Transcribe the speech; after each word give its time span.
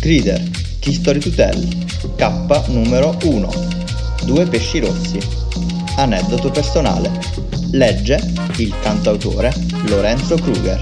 Crider, 0.00 0.42
Key 0.80 0.94
Story 0.94 1.18
to 1.18 1.30
Tell, 1.30 1.68
K 2.16 2.68
numero 2.68 3.16
1. 3.22 3.50
Due 4.24 4.46
pesci 4.46 4.80
rossi. 4.80 5.18
Aneddoto 5.96 6.50
personale. 6.50 7.10
Legge 7.72 8.18
il 8.56 8.74
cantautore 8.80 9.52
Lorenzo 9.86 10.36
Kruger. 10.36 10.80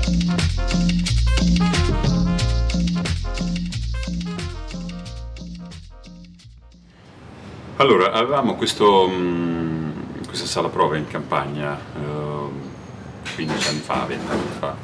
Allora, 7.79 8.12
avevamo 8.12 8.55
questo, 8.55 9.07
mh, 9.07 10.27
questa 10.27 10.46
sala 10.46 10.68
prova 10.68 10.96
in 10.96 11.07
campagna 11.09 11.77
eh, 11.77 13.34
15 13.34 13.68
anni 13.68 13.80
fa, 13.80 14.05
20 14.06 14.30
anni 14.30 14.48
fa, 14.59 14.74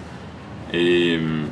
e 0.72 1.18
mh, 1.18 1.48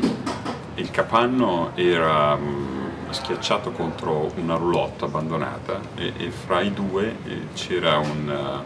il 0.76 0.90
capanno 0.90 1.72
era 1.74 2.34
mh, 2.34 3.10
schiacciato 3.10 3.70
contro 3.72 4.32
una 4.36 4.54
roulotte 4.54 5.04
abbandonata 5.04 5.78
e, 5.94 6.14
e 6.16 6.30
fra 6.30 6.62
i 6.62 6.72
due 6.72 7.16
eh, 7.26 7.40
c'era 7.52 7.98
un, 7.98 8.64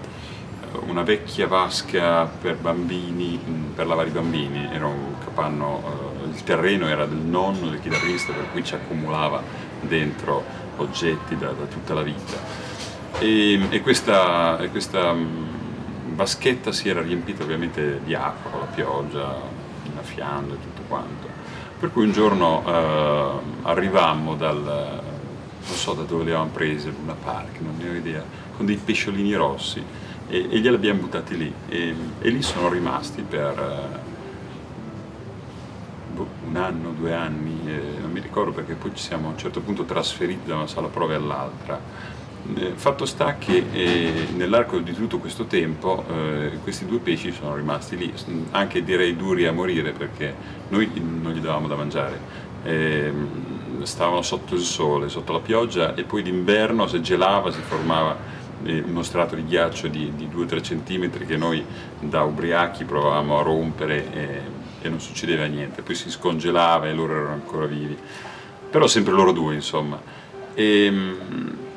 uh, 0.71 0.89
una 0.89 1.03
vecchia 1.03 1.49
vasca 1.49 2.25
per 2.27 2.55
bambini, 2.57 3.41
per 3.75 3.89
lavare 3.89 4.11
i 4.11 4.13
bambini, 4.13 4.69
era 4.73 4.87
un 4.87 5.15
capanno, 5.25 6.23
uh, 6.23 6.29
il 6.29 6.45
terreno 6.45 6.87
era 6.87 7.05
del 7.05 7.19
nonno 7.19 7.71
del 7.71 7.81
chitarrista 7.81 8.33
per 8.33 8.53
cui 8.53 8.63
ci 8.63 8.75
accumulava 8.75 9.43
dentro 9.81 10.45
oggetti 10.77 11.37
da, 11.37 11.49
da 11.49 11.65
tutta 11.65 11.95
la 11.95 12.03
vita. 12.03 12.63
E, 13.19 13.61
e 13.71 13.81
questa, 13.81 14.57
questa 14.71 15.13
mh, 15.13 16.15
vaschetta 16.15 16.71
si 16.71 16.89
era 16.89 17.03
riempita 17.03 17.43
ovviamente 17.43 18.01
di 18.05 18.15
acqua 18.15 18.53
con 18.53 18.61
la 18.61 18.67
pioggia, 18.67 19.63
innaffiando 19.87 20.55
e 20.55 20.59
tutto 20.61 20.83
quanto. 20.89 21.29
Per 21.79 21.91
cui 21.93 22.05
un 22.05 22.13
giorno 22.13 22.63
eh, 22.67 23.41
arrivammo 23.63 24.35
dal, 24.35 24.63
non 24.63 25.77
so 25.77 25.93
da 25.93 26.03
dove 26.03 26.25
le 26.25 26.31
avevamo 26.31 26.51
prese, 26.51 26.91
Luna 26.91 27.15
Park, 27.15 27.61
non 27.61 27.77
ne 27.77 27.89
ho 27.91 27.95
idea, 27.95 28.25
con 28.57 28.67
dei 28.67 28.77
pesciolini 28.77 29.35
rossi 29.35 29.83
e, 30.29 30.49
e 30.51 30.59
glieli 30.61 30.75
abbiamo 30.75 31.01
buttati 31.01 31.37
lì 31.37 31.53
e, 31.69 31.95
e 32.21 32.29
lì 32.29 32.43
sono 32.43 32.69
rimasti 32.69 33.23
per 33.23 33.59
eh, 33.59 33.99
boh, 36.15 36.29
un 36.47 36.57
anno, 36.57 36.91
due 36.91 37.15
anni, 37.15 37.61
eh, 37.67 38.01
non 38.01 38.11
mi 38.11 38.21
ricordo 38.21 38.53
perché 38.53 38.75
poi 38.75 38.93
ci 38.95 39.03
siamo 39.03 39.29
a 39.29 39.31
un 39.31 39.39
certo 39.39 39.61
punto 39.61 39.85
trasferiti 39.85 40.47
da 40.47 40.57
una 40.57 40.67
sala 40.67 40.89
prove 40.89 41.15
all'altra 41.15 41.79
fatto 42.75 43.07
sta 43.07 43.37
che 43.39 43.65
eh, 43.73 44.29
nell'arco 44.35 44.79
di 44.79 44.93
tutto 44.93 45.19
questo 45.19 45.45
tempo 45.45 46.05
eh, 46.09 46.59
questi 46.63 46.85
due 46.85 46.99
pesci 46.99 47.33
sono 47.33 47.57
rimasti 47.57 47.97
lì, 47.97 48.13
anche 48.51 48.85
direi 48.85 49.17
duri 49.17 49.47
a 49.47 49.53
morire 49.53 49.93
perché 49.93 50.35
noi 50.69 50.91
non 50.95 51.33
gli 51.33 51.41
davamo 51.41 51.69
da 51.69 51.77
mangiare. 51.77 52.43
Ehm, 52.65 53.83
stavano 53.83 54.23
sotto 54.23 54.55
il 54.55 54.63
sole, 54.63 55.09
sotto 55.09 55.33
la 55.33 55.41
pioggia 55.41 55.95
e 55.95 56.05
poi 56.05 56.23
d'inverno 56.23 56.87
se 56.87 57.01
gelava 57.01 57.51
si 57.51 57.61
formava 57.61 58.17
eh, 58.65 58.83
uno 58.87 59.03
strato 59.03 59.35
di 59.35 59.45
ghiaccio 59.45 59.89
di, 59.89 60.13
di 60.15 60.29
2-3 60.33 60.61
cm 60.61 61.27
che 61.27 61.37
noi 61.37 61.65
da 61.99 62.23
ubriachi 62.23 62.85
provavamo 62.85 63.39
a 63.39 63.43
rompere 63.43 64.13
e, 64.13 64.41
e 64.81 64.89
non 64.89 65.01
succedeva 65.01 65.45
niente, 65.47 65.83
poi 65.83 65.95
si 65.95 66.11
scongelava 66.11 66.87
e 66.87 66.95
loro 66.95 67.15
erano 67.15 67.33
ancora 67.33 67.67
vivi, 67.67 67.97
però 68.71 68.87
sempre 68.87 69.13
loro 69.13 69.33
due 69.33 69.55
insomma. 69.55 70.01
E, 70.55 70.93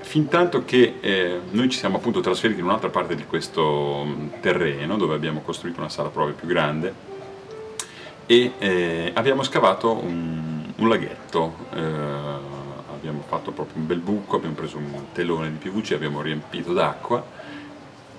ehm, 0.07 0.13
fin 0.17 0.27
tanto 0.27 0.63
che 0.63 0.95
eh, 0.99 1.39
noi 1.51 1.69
ci 1.69 1.77
siamo 1.77 1.97
appunto 1.97 2.21
trasferiti 2.21 2.59
in 2.59 2.65
un'altra 2.65 2.89
parte 2.89 3.15
di 3.15 3.25
questo 3.25 4.03
mm, 4.05 4.27
terreno 4.41 4.95
dove 4.95 5.13
abbiamo 5.13 5.41
costruito 5.41 5.79
una 5.79 5.89
sala 5.89 6.09
prove 6.09 6.31
più 6.31 6.47
grande 6.47 7.15
e 8.25 8.53
eh, 8.57 9.11
abbiamo 9.13 9.43
scavato 9.43 9.93
un, 9.93 10.65
un 10.75 10.89
laghetto, 10.89 11.55
eh, 11.73 11.81
abbiamo 12.93 13.23
fatto 13.25 13.51
proprio 13.51 13.77
un 13.77 13.87
bel 13.87 13.99
buco, 13.99 14.35
abbiamo 14.35 14.55
preso 14.55 14.77
un 14.77 15.05
telone 15.13 15.49
di 15.51 15.57
PVC, 15.57 15.93
abbiamo 15.93 16.21
riempito 16.21 16.73
d'acqua 16.73 17.23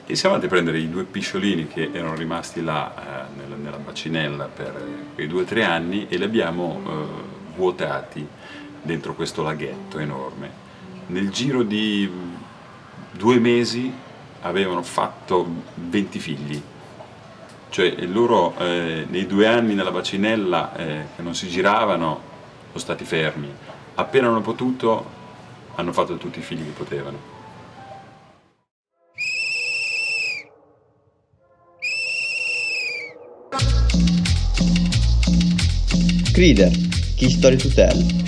e 0.06 0.16
siamo 0.16 0.36
andati 0.36 0.50
a 0.50 0.56
prendere 0.56 0.82
i 0.82 0.88
due 0.88 1.04
pisciolini 1.04 1.68
che 1.68 1.90
erano 1.92 2.14
rimasti 2.14 2.62
là 2.62 2.94
eh, 2.94 3.36
nella, 3.36 3.56
nella, 3.56 3.76
bacinella 3.76 4.46
per 4.46 4.82
quei 5.14 5.26
due 5.26 5.42
o 5.42 5.44
tre 5.44 5.64
anni 5.64 6.06
e 6.08 6.16
li 6.16 6.24
abbiamo 6.24 6.80
eh, 6.86 7.54
vuotati 7.54 8.26
dentro 8.80 9.14
questo 9.14 9.42
laghetto 9.42 9.98
enorme 9.98 10.67
nel 11.08 11.30
giro 11.30 11.62
di 11.62 12.10
due 13.12 13.38
mesi 13.38 13.92
avevano 14.42 14.82
fatto 14.82 15.46
20 15.74 16.18
figli. 16.18 16.62
Cioè 17.70 17.94
loro 18.06 18.56
eh, 18.58 19.06
nei 19.08 19.26
due 19.26 19.46
anni 19.46 19.74
nella 19.74 19.90
bacinella 19.90 20.74
eh, 20.74 21.06
che 21.14 21.22
non 21.22 21.34
si 21.34 21.48
giravano 21.48 22.20
sono 22.68 22.78
stati 22.78 23.04
fermi. 23.04 23.50
Appena 23.94 24.28
hanno 24.28 24.40
potuto 24.40 25.16
hanno 25.74 25.92
fatto 25.92 26.16
tutti 26.16 26.40
i 26.40 26.42
figli 26.42 26.64
che 26.64 26.70
potevano. 26.70 27.36
Crider, 36.32 36.70
Key 37.16 37.30
Story 37.30 37.56
to 37.56 37.68
Tell, 37.68 38.27